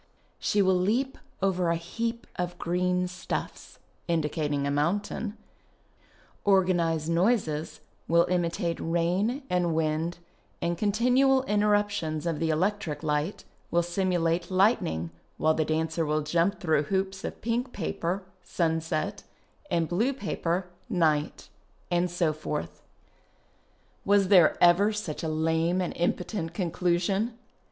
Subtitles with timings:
[0.39, 3.77] She will leap over a heap of green stuffs
[4.07, 5.37] (indicating a mountain),"
[6.43, 10.17] Organized noises" will imitate rain and wind
[10.59, 16.59] and continual intcrrujitions of the electric light will simulate ligiitning, while the dancer will jump
[16.59, 19.21] through hoops of pink paper (sunset)
[19.69, 21.47] and blue paper (night).
[21.91, 22.81] And so forth.
[24.03, 27.37] Was there ever such a lame and impotent conclu sion